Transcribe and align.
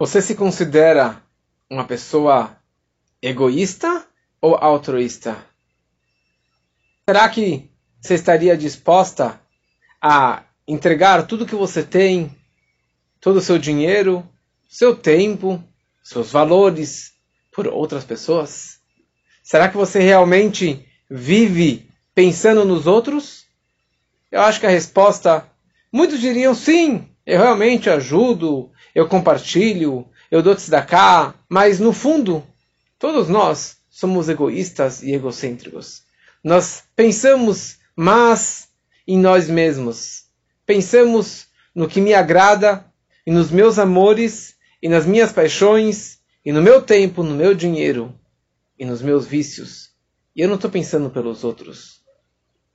Você 0.00 0.22
se 0.22 0.34
considera 0.34 1.22
uma 1.68 1.84
pessoa 1.84 2.56
egoísta 3.20 4.06
ou 4.40 4.54
altruísta? 4.54 5.36
Será 7.06 7.28
que 7.28 7.70
você 8.00 8.14
estaria 8.14 8.56
disposta 8.56 9.38
a 10.00 10.42
entregar 10.66 11.26
tudo 11.26 11.44
que 11.44 11.54
você 11.54 11.82
tem, 11.82 12.34
todo 13.20 13.36
o 13.36 13.40
seu 13.42 13.58
dinheiro, 13.58 14.26
seu 14.70 14.96
tempo, 14.96 15.62
seus 16.02 16.32
valores 16.32 17.12
por 17.52 17.68
outras 17.68 18.02
pessoas? 18.02 18.80
Será 19.42 19.68
que 19.68 19.76
você 19.76 20.00
realmente 20.00 20.82
vive 21.10 21.90
pensando 22.14 22.64
nos 22.64 22.86
outros? 22.86 23.44
Eu 24.32 24.40
acho 24.40 24.60
que 24.60 24.66
a 24.66 24.70
resposta, 24.70 25.46
muitos 25.92 26.20
diriam 26.20 26.54
sim, 26.54 27.06
eu 27.30 27.38
realmente 27.38 27.88
ajudo, 27.88 28.72
eu 28.92 29.06
compartilho, 29.06 30.04
eu 30.32 30.42
dou 30.42 30.56
cá, 30.84 31.32
mas 31.48 31.78
no 31.78 31.92
fundo, 31.92 32.42
todos 32.98 33.28
nós 33.28 33.76
somos 33.88 34.28
egoístas 34.28 35.00
e 35.00 35.12
egocêntricos. 35.12 36.02
Nós 36.42 36.82
pensamos 36.96 37.78
mais 37.94 38.68
em 39.06 39.16
nós 39.16 39.48
mesmos. 39.48 40.24
Pensamos 40.66 41.46
no 41.72 41.86
que 41.86 42.00
me 42.00 42.12
agrada 42.12 42.84
e 43.24 43.30
nos 43.30 43.48
meus 43.48 43.78
amores 43.78 44.56
e 44.82 44.88
nas 44.88 45.06
minhas 45.06 45.30
paixões 45.30 46.18
e 46.44 46.50
no 46.50 46.60
meu 46.60 46.82
tempo, 46.82 47.22
no 47.22 47.36
meu 47.36 47.54
dinheiro 47.54 48.12
e 48.76 48.84
nos 48.84 49.00
meus 49.00 49.24
vícios. 49.24 49.90
E 50.34 50.40
eu 50.40 50.48
não 50.48 50.56
estou 50.56 50.70
pensando 50.70 51.08
pelos 51.10 51.44
outros. 51.44 52.00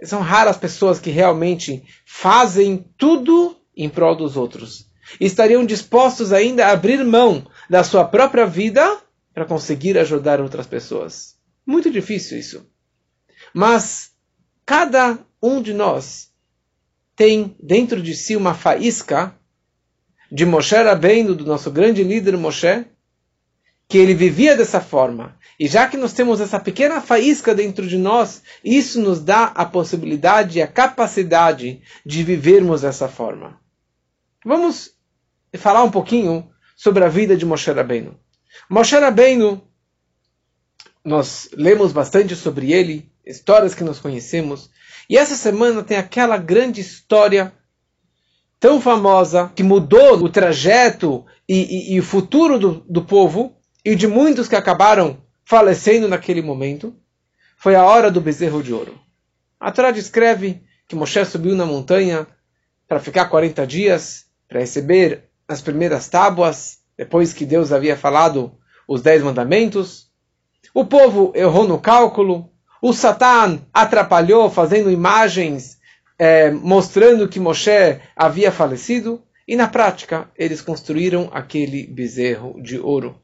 São 0.02 0.22
raras 0.22 0.56
pessoas 0.56 0.98
que 0.98 1.10
realmente 1.10 1.84
fazem 2.06 2.86
tudo 2.98 3.58
em 3.76 3.90
prol 3.90 4.16
dos 4.16 4.38
outros 4.38 4.90
estariam 5.20 5.66
dispostos 5.66 6.34
ainda 6.34 6.66
a 6.66 6.72
abrir 6.72 7.04
mão 7.04 7.46
da 7.70 7.84
sua 7.84 8.04
própria 8.04 8.46
vida 8.46 9.00
para 9.34 9.46
conseguir 9.46 9.98
ajudar 9.98 10.42
outras 10.42 10.68
pessoas. 10.68 11.36
Muito 11.66 11.92
difícil 11.92 12.38
isso. 12.38 12.66
Mas 13.54 14.12
cada 14.66 15.20
um 15.42 15.62
de 15.62 15.74
nós 15.74 16.32
tem 17.16 17.56
dentro 17.62 18.02
de 18.02 18.16
si 18.16 18.36
uma 18.36 18.54
faísca 18.54 19.36
de 20.32 20.46
Moshe 20.46 20.76
Rabbeinu, 20.76 21.36
do 21.36 21.46
nosso 21.46 21.72
grande 21.72 22.04
líder 22.04 22.36
Moshe, 22.38 22.86
que 23.88 23.98
ele 23.98 24.14
vivia 24.14 24.56
dessa 24.56 24.82
forma. 24.82 25.38
E 25.60 25.68
já 25.68 25.88
que 25.88 25.96
nós 25.96 26.12
temos 26.12 26.42
essa 26.42 26.60
pequena 26.60 27.00
faísca 27.00 27.54
dentro 27.54 27.88
de 27.88 27.98
nós, 27.98 28.42
isso 28.64 29.00
nos 29.00 29.22
dá 29.22 29.46
a 29.46 29.64
possibilidade 29.64 30.58
e 30.58 30.62
a 30.62 30.68
capacidade 30.68 31.82
de 32.06 32.24
vivermos 32.24 32.82
dessa 32.82 33.08
forma. 33.08 33.60
Vamos 34.46 34.92
falar 35.58 35.84
um 35.84 35.90
pouquinho 35.90 36.48
sobre 36.78 37.04
a 37.04 37.08
vida 37.08 37.36
de 37.36 37.44
Moshe 37.44 37.72
Rabbeinu. 37.72 38.16
Moshe 38.70 38.96
Rabbeinu, 38.96 39.60
nós 41.04 41.50
lemos 41.54 41.92
bastante 41.92 42.36
sobre 42.36 42.72
ele, 42.72 43.12
histórias 43.26 43.74
que 43.74 43.84
nós 43.84 43.98
conhecemos, 43.98 44.70
e 45.10 45.18
essa 45.18 45.36
semana 45.36 45.82
tem 45.82 45.98
aquela 45.98 46.38
grande 46.38 46.80
história 46.80 47.52
tão 48.60 48.80
famosa 48.80 49.52
que 49.56 49.64
mudou 49.64 50.24
o 50.24 50.30
trajeto 50.30 51.26
e, 51.50 51.94
e, 51.94 51.96
e 51.96 52.00
o 52.00 52.04
futuro 52.04 52.60
do, 52.60 52.86
do 52.88 53.04
povo 53.04 53.58
e 53.84 53.96
de 53.96 54.06
muitos 54.06 54.48
que 54.48 54.56
acabaram 54.56 55.24
falecendo 55.44 56.08
naquele 56.08 56.44
momento. 56.44 56.96
Foi 57.58 57.74
a 57.74 57.84
hora 57.84 58.12
do 58.12 58.22
bezerro 58.22 58.62
de 58.62 58.72
ouro. 58.72 59.00
A 59.60 59.72
Torá 59.72 59.90
descreve 59.90 60.62
que 60.88 60.96
Moshe 60.96 61.26
subiu 61.26 61.56
na 61.56 61.66
montanha 61.66 62.28
para 62.88 63.00
ficar 63.00 63.26
40 63.26 63.66
dias, 63.66 64.26
para 64.48 64.60
receber 64.60 65.26
as 65.48 65.62
primeiras 65.62 66.08
tábuas, 66.08 66.80
depois 66.98 67.34
que 67.34 67.46
Deus 67.46 67.72
havia 67.72 67.96
falado 67.96 68.52
os 68.88 69.02
dez 69.02 69.22
mandamentos. 69.22 70.10
O 70.74 70.86
povo 70.86 71.32
errou 71.36 71.68
no 71.68 71.80
cálculo. 71.80 72.50
O 72.82 72.94
Satã 72.94 73.60
atrapalhou 73.74 74.50
fazendo 74.50 74.92
imagens 74.92 75.78
é, 76.18 76.52
mostrando 76.52 77.28
que 77.28 77.40
Moshe 77.40 78.00
havia 78.16 78.52
falecido. 78.52 79.22
E 79.48 79.56
na 79.56 79.68
prática, 79.68 80.30
eles 80.36 80.62
construíram 80.62 81.30
aquele 81.32 81.86
bezerro 81.86 82.60
de 82.62 82.80
ouro. 82.80 83.20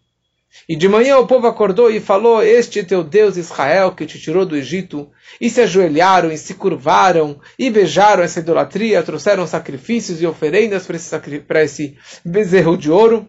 E 0.67 0.75
de 0.75 0.88
manhã 0.88 1.17
o 1.17 1.28
povo 1.28 1.47
acordou 1.47 1.89
e 1.89 2.00
falou: 2.00 2.44
Este 2.44 2.84
teu 2.84 3.03
Deus 3.03 3.38
Israel 3.38 3.94
que 3.94 4.06
te 4.06 4.19
tirou 4.19 4.45
do 4.45 4.56
Egito. 4.56 5.09
E 5.39 5.50
se 5.50 5.62
ajoelharam 5.62 6.31
e 6.31 6.38
se 6.38 6.53
curvaram 6.53 7.39
e 7.57 7.69
beijaram 7.69 8.23
essa 8.23 8.39
idolatria, 8.39 9.03
trouxeram 9.03 9.47
sacrifícios 9.47 10.22
e 10.22 10.28
oferendas 10.28 10.85
para 10.85 10.95
esse, 10.95 11.40
para 11.40 11.63
esse 11.63 11.97
bezerro 12.23 12.78
de 12.78 12.91
ouro. 12.91 13.28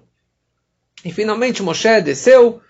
E 1.04 1.12
finalmente 1.12 1.62
Moshe 1.62 2.00
desceu 2.00 2.60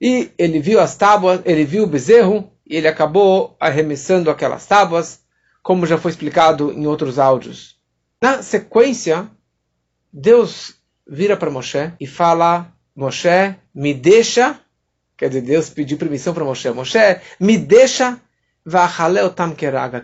e 0.00 0.30
ele 0.38 0.60
viu 0.60 0.78
as 0.78 0.94
tábuas, 0.96 1.40
ele 1.44 1.64
viu 1.64 1.84
o 1.84 1.88
bezerro 1.88 2.52
e 2.66 2.76
ele 2.76 2.88
acabou 2.88 3.56
arremessando 3.58 4.30
aquelas 4.30 4.66
tábuas, 4.66 5.20
como 5.62 5.86
já 5.86 5.98
foi 5.98 6.10
explicado 6.10 6.72
em 6.72 6.86
outros 6.86 7.18
áudios. 7.18 7.76
Na 8.20 8.42
sequência, 8.42 9.30
Deus 10.12 10.74
vira 11.06 11.36
para 11.36 11.50
Moshe 11.50 11.92
e 12.00 12.06
fala 12.06 12.72
Moshe, 12.96 13.54
me 13.74 13.92
deixa, 13.92 14.58
quer 15.18 15.28
dizer, 15.28 15.42
Deus 15.42 15.68
pediu 15.68 15.98
permissão 15.98 16.32
para 16.32 16.44
Moshe, 16.44 16.70
Moshe, 16.70 16.98
me 17.38 17.58
deixa, 17.58 18.18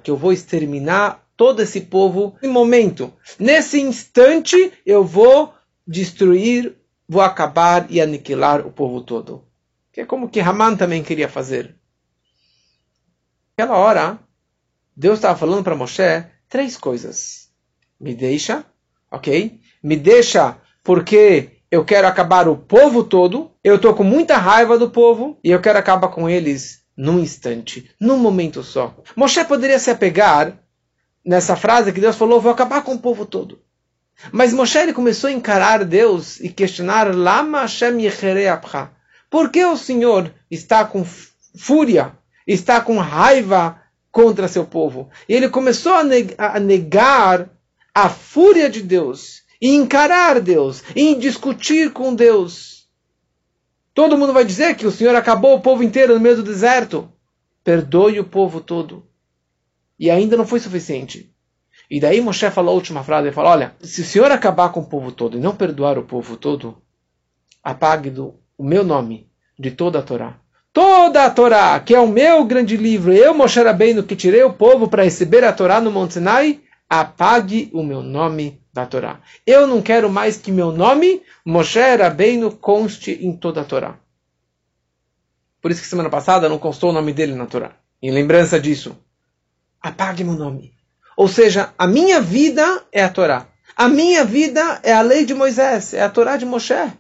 que 0.03 0.11
eu 0.11 0.17
vou 0.17 0.31
exterminar 0.31 1.27
todo 1.35 1.63
esse 1.63 1.81
povo 1.81 2.37
em 2.43 2.49
momento. 2.49 3.11
Nesse 3.39 3.81
instante, 3.81 4.73
eu 4.85 5.03
vou 5.03 5.55
destruir, 5.87 6.77
vou 7.09 7.23
acabar 7.23 7.91
e 7.91 7.99
aniquilar 7.99 8.67
o 8.67 8.71
povo 8.71 9.01
todo. 9.01 9.45
Que 9.91 10.03
é 10.03 10.07
como 10.07 10.29
que 10.29 10.41
Haman 10.41 10.77
também 10.77 11.03
queria 11.03 11.29
fazer. 11.29 11.75
Naquela 13.57 13.79
hora, 13.79 14.19
Deus 14.95 15.19
estava 15.19 15.39
falando 15.39 15.65
para 15.65 15.75
Moshe 15.75 16.25
três 16.49 16.77
coisas. 16.77 17.51
Me 17.99 18.15
deixa, 18.15 18.65
ok? 19.11 19.61
Me 19.83 19.97
deixa 19.97 20.59
porque 20.85 21.52
eu 21.73 21.83
quero 21.87 22.07
acabar 22.07 22.47
o 22.49 22.55
povo 22.55 23.03
todo, 23.03 23.51
eu 23.65 23.77
estou 23.77 23.95
com 23.95 24.05
muita 24.05 24.37
raiva 24.37 24.77
do 24.77 24.91
povo 24.91 25.39
e 25.43 25.51
eu 25.51 25.59
quero 25.59 25.79
acabar 25.79 26.09
com 26.09 26.29
eles 26.29 26.83
num 26.95 27.19
instante, 27.19 27.91
num 27.99 28.19
momento 28.19 28.63
só. 28.63 28.95
Moshe 29.17 29.43
poderia 29.47 29.79
se 29.79 29.91
apegar 29.91 30.53
nessa 31.25 31.57
frase 31.57 31.91
que 31.91 32.01
Deus 32.01 32.15
falou: 32.15 32.43
vou 32.43 32.53
acabar 32.53 32.83
com 32.83 32.93
o 32.93 32.99
povo 32.99 33.25
todo. 33.25 33.59
Mas 34.31 34.53
Moshe 34.53 34.77
ele 34.77 34.93
começou 34.93 35.29
a 35.29 35.33
encarar 35.33 35.83
Deus 35.83 36.41
e 36.41 36.51
questionar: 36.51 37.15
Lama 37.15 37.63
Hashem 37.63 37.97
Por 39.31 39.49
que 39.49 39.65
o 39.65 39.75
Senhor 39.75 40.31
está 40.51 40.85
com 40.85 41.07
fúria, 41.57 42.13
está 42.47 42.83
com 42.83 42.99
raiva 42.99 43.81
contra 44.11 44.47
seu 44.47 44.67
povo? 44.67 45.09
E 45.27 45.33
ele 45.33 45.49
começou 45.49 45.95
a 45.95 46.61
negar 46.61 47.49
a 47.95 48.11
fúria 48.11 48.69
de 48.69 48.83
Deus 48.83 49.42
e 49.63 49.77
encarar 49.77 50.41
Deus, 50.41 50.83
e 50.97 51.15
discutir 51.15 51.93
com 51.93 52.13
Deus. 52.17 52.89
Todo 53.95 54.19
mundo 54.19 54.33
vai 54.33 54.45
dizer 54.45 54.75
que 54.75 54.85
o 54.85 54.91
Senhor 54.91 55.15
acabou 55.15 55.55
o 55.55 55.61
povo 55.61 55.85
inteiro 55.85 56.15
no 56.15 56.21
meio 56.21 56.35
do 56.35 56.43
deserto. 56.43 57.09
Perdoe 57.63 58.19
o 58.19 58.25
povo 58.25 58.61
todo. 58.61 59.07
E 59.97 60.11
ainda 60.11 60.37
não 60.37 60.45
foi 60.45 60.59
suficiente. 60.59 61.33
E 61.89 62.01
daí 62.01 62.21
Moshe 62.21 62.51
falou 62.51 62.73
a 62.73 62.75
última 62.75 63.05
frase, 63.05 63.29
ele 63.29 63.35
falou, 63.35 63.53
olha, 63.53 63.77
se 63.81 64.01
o 64.01 64.05
Senhor 64.05 64.33
acabar 64.33 64.71
com 64.71 64.81
o 64.81 64.87
povo 64.87 65.13
todo 65.13 65.37
e 65.37 65.41
não 65.41 65.55
perdoar 65.55 65.97
o 65.97 66.03
povo 66.03 66.37
todo, 66.37 66.79
apague 67.63 68.11
do, 68.11 68.35
o 68.59 68.65
meu 68.65 68.83
nome 68.83 69.31
de 69.57 69.71
toda 69.71 70.01
a 70.01 70.03
Torá. 70.03 70.39
Toda 70.73 71.25
a 71.25 71.31
Torá, 71.31 71.79
que 71.79 71.95
é 71.95 72.01
o 72.01 72.09
meu 72.09 72.45
grande 72.45 72.77
livro, 72.77 73.13
eu, 73.13 73.33
Moshe 73.33 73.63
Rabbeinu, 73.63 74.03
que 74.03 74.17
tirei 74.17 74.43
o 74.43 74.55
povo 74.55 74.89
para 74.89 75.05
receber 75.05 75.45
a 75.45 75.53
Torá 75.53 75.81
no 75.81 75.93
Monte 75.93 76.15
Sinai, 76.15 76.61
apague 76.89 77.71
o 77.73 77.85
meu 77.85 78.03
nome 78.03 78.62
da 78.73 78.87
Torá. 78.87 79.21
Eu 79.47 79.67
não 79.67 79.83
quero 79.83 80.11
mais 80.11 80.37
que 80.39 80.51
meu 80.51 80.73
nome, 80.73 81.23
Moshe 81.45 81.79
Rabbeinu, 81.79 82.53
conste 82.53 83.13
em 83.13 83.37
toda 83.37 83.61
a 83.61 83.65
Torá. 83.65 83.99
Por 85.61 85.71
isso 85.71 85.83
que 85.83 85.87
semana 85.87 86.09
passada 86.09 86.49
não 86.49 86.59
constou 86.59 86.91
o 86.91 86.93
nome 86.93 87.13
dele 87.13 87.35
na 87.35 87.47
Torá. 87.47 87.77
Em 88.01 88.11
lembrança 88.11 88.59
disso, 88.59 88.97
apague 89.81 90.25
meu 90.25 90.35
nome. 90.35 90.75
Ou 91.17 91.29
seja, 91.29 91.73
a 91.77 91.87
minha 91.87 92.21
vida 92.21 92.85
é 92.91 93.05
a 93.05 93.09
Torá. 93.09 93.47
A 93.77 93.89
minha 93.89 94.25
vida 94.25 94.81
é 94.83 94.93
a 94.93 95.03
lei 95.03 95.25
de 95.25 95.35
Moisés, 95.35 95.95
é 95.95 96.03
a 96.03 96.09
Torá 96.09 96.37
de 96.37 96.47
Moshe. 96.47 96.93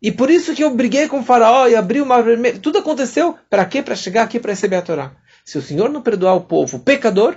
E 0.00 0.12
por 0.12 0.30
isso 0.30 0.54
que 0.54 0.62
eu 0.62 0.74
briguei 0.74 1.08
com 1.08 1.20
o 1.20 1.24
faraó 1.24 1.66
e 1.66 1.74
abri 1.74 2.00
o 2.00 2.06
mar 2.06 2.22
vermelho. 2.22 2.60
Tudo 2.60 2.78
aconteceu 2.78 3.36
para 3.48 3.64
quê? 3.64 3.82
Para 3.82 3.96
chegar 3.96 4.22
aqui 4.24 4.38
para 4.38 4.52
receber 4.52 4.76
a 4.76 4.82
Torá. 4.82 5.12
Se 5.44 5.58
o 5.58 5.62
Senhor 5.62 5.88
não 5.88 6.02
perdoar 6.02 6.34
o 6.34 6.42
povo 6.42 6.78
pecador, 6.78 7.36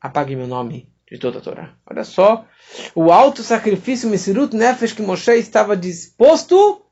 apague 0.00 0.36
meu 0.36 0.46
nome 0.46 0.93
de 1.10 1.18
toda 1.18 1.38
a 1.38 1.42
Torá. 1.42 1.74
Olha 1.86 2.04
só 2.04 2.46
o 2.94 3.12
alto 3.12 3.42
sacrifício 3.42 4.08
Mesirut 4.08 4.54
Nefesh 4.54 4.92
que 4.92 5.02
Moshe 5.02 5.32
estava 5.32 5.76
disposto 5.76 6.82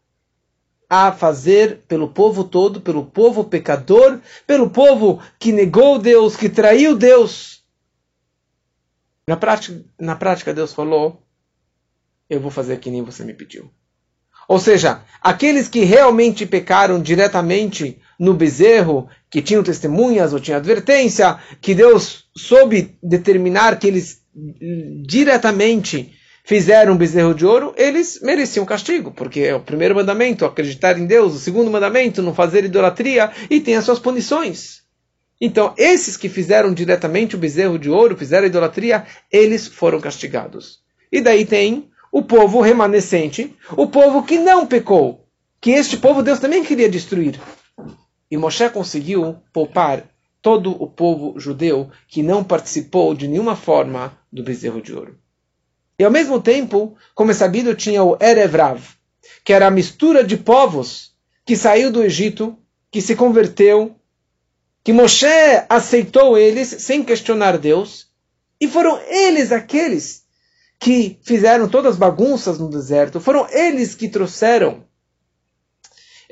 a 0.89 1.11
fazer 1.11 1.79
pelo 1.89 2.09
povo 2.09 2.45
todo, 2.45 2.81
pelo 2.81 3.07
povo 3.07 3.45
pecador, 3.45 4.21
pelo 4.47 4.69
povo 4.69 5.23
que 5.39 5.51
negou 5.51 5.99
Deus, 5.99 6.37
que 6.37 6.51
traiu 6.51 6.95
Deus. 6.95 7.65
Na 9.27 9.37
prática, 9.37 9.83
na 9.99 10.15
prática 10.15 10.53
Deus 10.53 10.75
falou, 10.75 11.23
eu 12.29 12.41
vou 12.41 12.51
fazer 12.51 12.79
que 12.79 12.91
nem 12.91 13.03
você 13.03 13.25
me 13.25 13.33
pediu. 13.33 13.71
Ou 14.47 14.59
seja, 14.59 15.03
aqueles 15.23 15.69
que 15.69 15.85
realmente 15.85 16.45
pecaram 16.45 17.01
diretamente 17.01 18.01
no 18.19 18.35
bezerro, 18.35 19.09
que 19.33 19.41
tinham 19.41 19.63
testemunhas 19.63 20.35
ou 20.35 20.39
tinham 20.39 20.59
advertência, 20.59 21.39
que 21.59 21.75
Deus 21.75 22.27
soube 22.37 22.99
determinar 23.03 23.79
que 23.79 23.87
eles 23.87 24.21
diretamente 25.07 26.13
fizeram 26.45 26.93
um 26.93 26.99
bezerro 26.99 27.35
de 27.35 27.47
ouro, 27.47 27.73
eles 27.79 28.21
mereciam 28.23 28.67
castigo, 28.67 29.11
porque 29.11 29.41
é 29.41 29.55
o 29.55 29.61
primeiro 29.61 29.95
mandamento, 29.95 30.45
acreditar 30.45 30.99
em 30.99 31.07
Deus, 31.07 31.35
o 31.35 31.39
segundo 31.39 31.71
mandamento, 31.71 32.21
não 32.21 32.35
fazer 32.35 32.67
idolatria, 32.67 33.33
e 33.49 33.59
tem 33.59 33.75
as 33.75 33.87
suas 33.87 33.99
punições. 33.99 34.83
Então, 35.41 35.73
esses 35.79 36.15
que 36.15 36.29
fizeram 36.29 36.75
diretamente 36.75 37.35
o 37.35 37.39
bezerro 37.39 37.79
de 37.79 37.89
ouro, 37.89 38.17
fizeram 38.17 38.47
idolatria, 38.47 39.07
eles 39.31 39.67
foram 39.67 39.99
castigados. 39.99 40.81
E 41.11 41.23
daí 41.23 41.47
tem 41.47 41.89
o 42.13 42.23
povo 42.23 42.61
remanescente, 42.61 43.57
o 43.71 43.87
povo 43.87 44.25
que 44.25 44.37
não 44.39 44.67
pecou, 44.67 45.25
que 45.59 45.71
este 45.71 45.97
povo 45.97 46.23
Deus 46.23 46.39
também 46.39 46.63
queria 46.63 46.89
destruir. 46.89 47.41
E 48.33 48.37
Moshe 48.39 48.67
conseguiu 48.71 49.37
poupar 49.53 50.05
todo 50.41 50.71
o 50.83 50.87
povo 50.87 51.39
judeu 51.39 51.91
que 52.09 52.23
não 52.23 52.43
participou 52.43 53.15
de 53.15 53.29
nenhuma 53.29 53.55
forma 53.55 54.19
do 54.33 54.43
bezerro 54.43 54.81
de 54.81 54.95
ouro. 54.95 55.19
E 55.99 56.03
ao 56.03 56.11
mesmo 56.11 56.41
tempo, 56.41 56.97
como 57.15 57.31
é 57.31 57.35
sabido, 57.35 57.75
tinha 57.75 58.03
o 58.03 58.17
Erevrav, 58.19 58.83
que 59.45 59.53
era 59.53 59.67
a 59.67 59.71
mistura 59.71 60.25
de 60.25 60.39
povos 60.39 61.13
que 61.45 61.55
saiu 61.55 61.93
do 61.93 62.03
Egito, 62.03 62.57
que 62.91 63.03
se 63.03 63.15
converteu, 63.15 63.95
que 64.83 64.95
Moshe 64.95 65.27
aceitou 65.69 66.39
eles 66.39 66.69
sem 66.69 67.05
questionar 67.05 67.59
Deus, 67.59 68.07
e 68.59 68.67
foram 68.67 68.99
eles 69.09 69.53
aqueles 69.53 70.23
que 70.81 71.19
fizeram 71.23 71.69
todas 71.69 71.93
as 71.93 71.99
bagunças 71.99 72.59
no 72.59 72.71
deserto, 72.71 73.21
foram 73.21 73.47
eles 73.51 73.95
que 73.95 74.09
trouxeram 74.09 74.87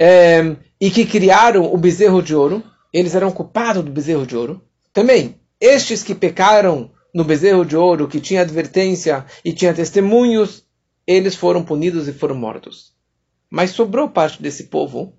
é, 0.01 0.57
e 0.81 0.91
que 0.91 1.05
criaram 1.05 1.71
o 1.71 1.77
bezerro 1.77 2.23
de 2.23 2.35
ouro, 2.35 2.63
eles 2.91 3.15
eram 3.15 3.31
culpados 3.31 3.85
do 3.85 3.93
bezerro 3.93 4.27
de 4.27 4.35
ouro. 4.35 4.65
Também, 4.95 5.39
estes 5.61 6.03
que 6.03 6.15
pecaram 6.15 6.91
no 7.15 7.23
bezerro 7.23 7.67
de 7.67 7.77
ouro, 7.77 8.09
que 8.09 8.19
tinha 8.19 8.41
advertência 8.41 9.27
e 9.45 9.53
tinha 9.53 9.75
testemunhos, 9.75 10.65
eles 11.07 11.35
foram 11.35 11.63
punidos 11.63 12.09
e 12.09 12.15
foram 12.15 12.35
mortos. 12.35 12.95
Mas 13.51 13.73
sobrou 13.73 14.09
parte 14.09 14.43
desse 14.43 14.65
povo 14.65 15.13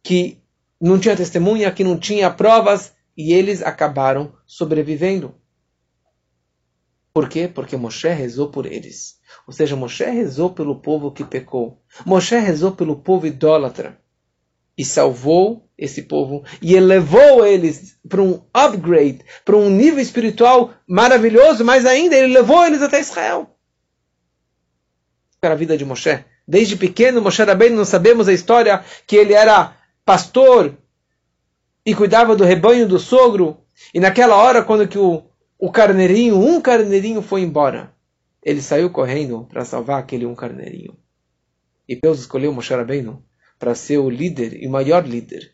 que 0.00 0.38
não 0.80 0.98
tinha 0.98 1.16
testemunha, 1.16 1.72
que 1.72 1.82
não 1.82 1.98
tinha 1.98 2.30
provas, 2.30 2.92
e 3.16 3.32
eles 3.32 3.62
acabaram 3.62 4.32
sobrevivendo. 4.46 5.34
Por 7.12 7.28
quê? 7.28 7.50
Porque 7.52 7.76
Moshe 7.76 8.08
rezou 8.08 8.48
por 8.48 8.64
eles. 8.64 9.18
Ou 9.46 9.52
seja, 9.52 9.74
Moshe 9.74 10.04
rezou 10.04 10.50
pelo 10.50 10.76
povo 10.76 11.10
que 11.10 11.24
pecou. 11.24 11.82
Moshe 12.06 12.38
rezou 12.38 12.72
pelo 12.72 12.96
povo 12.96 13.26
idólatra. 13.26 13.99
E 14.80 14.84
salvou 14.86 15.68
esse 15.76 16.04
povo 16.04 16.42
e 16.62 16.74
elevou 16.74 17.44
eles 17.44 17.98
para 18.08 18.22
um 18.22 18.40
upgrade, 18.50 19.20
para 19.44 19.54
um 19.54 19.68
nível 19.68 20.00
espiritual 20.00 20.72
maravilhoso, 20.88 21.62
mas 21.62 21.84
ainda 21.84 22.16
ele 22.16 22.32
levou 22.32 22.64
eles 22.64 22.80
até 22.80 22.98
Israel. 22.98 23.54
Para 25.38 25.52
a 25.52 25.54
vida 25.54 25.76
de 25.76 25.84
Moshe. 25.84 26.24
Desde 26.48 26.78
pequeno, 26.78 27.20
Moshe 27.20 27.42
Rabbeinu, 27.42 27.76
nós 27.76 27.88
sabemos 27.88 28.26
a 28.26 28.32
história 28.32 28.82
que 29.06 29.16
ele 29.16 29.34
era 29.34 29.76
pastor 30.02 30.78
e 31.84 31.94
cuidava 31.94 32.34
do 32.34 32.42
rebanho 32.42 32.88
do 32.88 32.98
sogro. 32.98 33.58
E 33.92 34.00
naquela 34.00 34.36
hora, 34.36 34.64
quando 34.64 34.88
que 34.88 34.96
o, 34.96 35.24
o 35.58 35.70
carneirinho, 35.70 36.38
um 36.38 36.58
carneirinho 36.58 37.20
foi 37.20 37.42
embora, 37.42 37.92
ele 38.42 38.62
saiu 38.62 38.88
correndo 38.88 39.44
para 39.44 39.62
salvar 39.62 40.00
aquele 40.00 40.24
um 40.24 40.34
carneirinho. 40.34 40.96
E 41.86 41.96
Deus 41.96 42.20
escolheu 42.20 42.50
Moshe 42.50 42.72
Rabbeinu 42.72 43.22
para 43.60 43.74
ser 43.74 43.98
o 43.98 44.08
líder 44.08 44.54
e 44.62 44.66
o 44.66 44.70
maior 44.70 45.06
líder. 45.06 45.52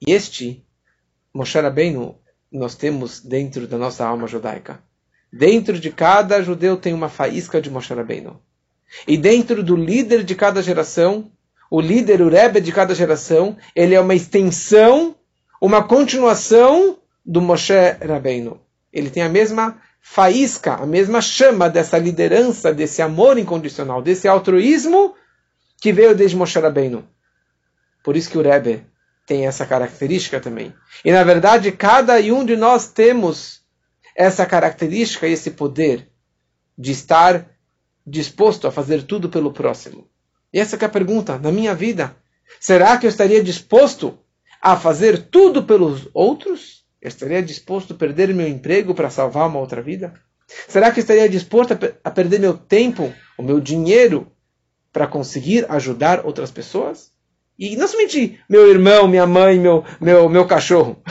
E 0.00 0.12
este 0.12 0.64
Moshe 1.32 1.60
Rabbeinu 1.60 2.18
nós 2.50 2.74
temos 2.74 3.20
dentro 3.20 3.66
da 3.68 3.76
nossa 3.76 4.06
alma 4.06 4.26
judaica. 4.26 4.82
Dentro 5.30 5.78
de 5.78 5.90
cada 5.90 6.42
judeu 6.42 6.78
tem 6.78 6.94
uma 6.94 7.10
faísca 7.10 7.60
de 7.60 7.70
Moshe 7.70 7.92
Rabbeinu. 7.92 8.40
E 9.06 9.18
dentro 9.18 9.62
do 9.62 9.76
líder 9.76 10.24
de 10.24 10.34
cada 10.34 10.62
geração, 10.62 11.30
o 11.70 11.80
líder, 11.80 12.22
o 12.22 12.30
Rebbe 12.30 12.60
de 12.60 12.72
cada 12.72 12.94
geração, 12.94 13.58
ele 13.76 13.94
é 13.94 14.00
uma 14.00 14.14
extensão, 14.14 15.14
uma 15.60 15.82
continuação 15.82 16.98
do 17.26 17.42
Moshe 17.42 17.74
Rabbeinu. 18.00 18.58
Ele 18.90 19.10
tem 19.10 19.22
a 19.22 19.28
mesma 19.28 19.78
faísca, 20.00 20.76
a 20.76 20.86
mesma 20.86 21.20
chama 21.20 21.68
dessa 21.68 21.98
liderança, 21.98 22.72
desse 22.72 23.02
amor 23.02 23.36
incondicional, 23.36 24.00
desse 24.00 24.26
altruísmo 24.26 25.14
que 25.80 25.92
veio 25.92 26.14
desde 26.14 26.36
Moshe 26.36 26.58
Rabbeinu. 26.58 27.06
Por 28.02 28.16
isso 28.16 28.30
que 28.30 28.38
o 28.38 28.42
Rebbe 28.42 28.84
tem 29.26 29.46
essa 29.46 29.64
característica 29.64 30.40
também. 30.40 30.74
E 31.04 31.10
na 31.10 31.24
verdade, 31.24 31.72
cada 31.72 32.16
um 32.18 32.44
de 32.44 32.56
nós 32.56 32.88
temos 32.88 33.62
essa 34.14 34.46
característica 34.46 35.26
e 35.26 35.32
esse 35.32 35.52
poder 35.52 36.08
de 36.76 36.92
estar 36.92 37.48
disposto 38.06 38.66
a 38.66 38.72
fazer 38.72 39.02
tudo 39.02 39.28
pelo 39.28 39.52
próximo. 39.52 40.08
E 40.52 40.60
essa 40.60 40.76
é 40.76 40.84
a 40.84 40.88
pergunta, 40.88 41.38
na 41.38 41.50
minha 41.50 41.74
vida, 41.74 42.14
será 42.60 42.96
que 42.98 43.06
eu 43.06 43.10
estaria 43.10 43.42
disposto 43.42 44.18
a 44.60 44.76
fazer 44.76 45.28
tudo 45.28 45.64
pelos 45.64 46.08
outros? 46.12 46.84
Eu 47.00 47.08
estaria 47.08 47.42
disposto 47.42 47.94
a 47.94 47.96
perder 47.96 48.32
meu 48.34 48.46
emprego 48.46 48.94
para 48.94 49.10
salvar 49.10 49.48
uma 49.48 49.58
outra 49.58 49.82
vida? 49.82 50.14
Será 50.68 50.90
que 50.90 51.00
eu 51.00 51.02
estaria 51.02 51.28
disposto 51.28 51.72
a, 51.72 51.78
a 52.04 52.10
perder 52.10 52.38
meu 52.38 52.56
tempo, 52.56 53.12
o 53.36 53.42
meu 53.42 53.58
dinheiro, 53.58 54.30
para 54.94 55.08
conseguir 55.08 55.66
ajudar 55.68 56.24
outras 56.24 56.52
pessoas? 56.52 57.10
E 57.58 57.76
não 57.76 57.88
somente 57.88 58.40
meu 58.48 58.70
irmão, 58.70 59.08
minha 59.08 59.26
mãe, 59.26 59.58
meu, 59.58 59.84
meu, 60.00 60.28
meu 60.28 60.46
cachorro. 60.46 61.02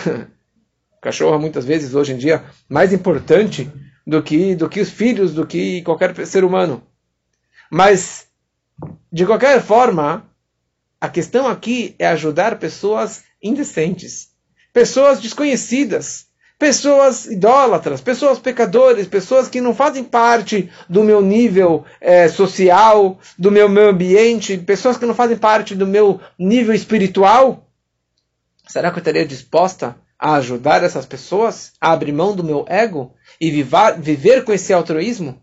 cachorro, 1.02 1.38
muitas 1.38 1.66
vezes, 1.66 1.94
hoje 1.94 2.14
em 2.14 2.18
dia, 2.18 2.46
mais 2.70 2.94
importante 2.94 3.70
do 4.08 4.24
que, 4.24 4.56
do 4.56 4.70
que 4.70 4.80
os 4.80 4.90
filhos, 4.90 5.34
do 5.34 5.46
que 5.46 5.82
qualquer 5.82 6.16
ser 6.26 6.46
humano. 6.46 6.82
Mas, 7.70 8.26
de 9.12 9.26
qualquer 9.26 9.62
forma, 9.62 10.26
a 11.02 11.10
questão 11.10 11.46
aqui 11.46 11.94
é 12.00 12.08
ajudar 12.08 12.60
pessoas 12.60 13.26
indecentes, 13.42 14.30
pessoas 14.72 15.20
desconhecidas, 15.20 16.28
pessoas 16.64 17.26
idólatras, 17.26 18.00
pessoas 18.00 18.40
pecadores, 18.40 19.06
pessoas 19.06 19.50
que 19.50 19.60
não 19.60 19.76
fazem 19.76 20.02
parte 20.02 20.72
do 20.88 21.04
meu 21.04 21.22
nível 21.22 21.84
é, 22.00 22.30
social, 22.30 23.20
do 23.38 23.52
meu 23.52 23.68
meio 23.68 23.90
ambiente, 23.90 24.58
pessoas 24.58 24.96
que 24.96 25.06
não 25.06 25.14
fazem 25.14 25.36
parte 25.36 25.76
do 25.76 25.86
meu 25.86 26.22
nível 26.40 26.74
espiritual. 26.74 27.68
Será 28.66 28.92
que 28.92 28.98
eu 28.98 29.02
estaria 29.02 29.26
disposta 29.26 29.98
a 30.18 30.36
ajudar 30.36 30.82
essas 30.86 31.06
pessoas 31.06 31.74
a 31.82 31.92
abrir 31.92 32.14
mão 32.14 32.34
do 32.34 32.46
meu 32.46 32.64
ego 32.70 33.14
e 33.42 33.52
vivar, 33.52 34.00
viver 34.00 34.46
com 34.46 34.54
esse 34.54 34.72
altruísmo? 34.72 35.42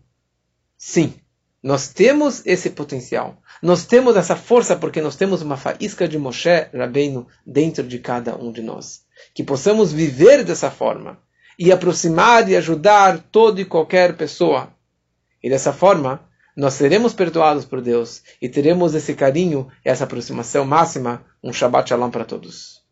Sim, 0.75 1.13
nós 1.61 1.89
temos 1.89 2.43
esse 2.47 2.71
potencial. 2.71 3.37
Nós 3.61 3.85
temos 3.85 4.17
essa 4.17 4.35
força 4.35 4.75
porque 4.75 4.99
nós 4.99 5.15
temos 5.15 5.43
uma 5.43 5.55
faísca 5.55 6.07
de 6.07 6.17
Moshe 6.17 6.67
Rabbeinu 6.73 7.27
dentro 7.45 7.83
de 7.83 7.99
cada 7.99 8.35
um 8.35 8.51
de 8.51 8.63
nós 8.63 9.05
que 9.33 9.43
possamos 9.43 9.91
viver 9.91 10.43
dessa 10.43 10.71
forma 10.71 11.19
e 11.57 11.71
aproximar 11.71 12.49
e 12.49 12.55
ajudar 12.55 13.19
toda 13.31 13.61
e 13.61 13.65
qualquer 13.65 14.17
pessoa. 14.17 14.73
E 15.43 15.49
dessa 15.49 15.71
forma, 15.71 16.27
nós 16.55 16.73
seremos 16.73 17.13
perdoados 17.13 17.65
por 17.65 17.81
Deus 17.81 18.23
e 18.41 18.49
teremos 18.49 18.93
esse 18.95 19.13
carinho, 19.13 19.67
essa 19.83 20.03
aproximação 20.03 20.65
máxima. 20.65 21.25
Um 21.43 21.53
Shabbat 21.53 21.89
Shalom 21.89 22.09
para 22.09 22.25
todos. 22.25 22.81